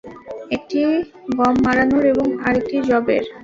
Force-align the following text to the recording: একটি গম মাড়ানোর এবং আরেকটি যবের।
একটি 0.51 0.79
গম 1.37 1.55
মাড়ানোর 1.65 2.03
এবং 2.13 2.27
আরেকটি 2.47 2.77
যবের। 2.89 3.23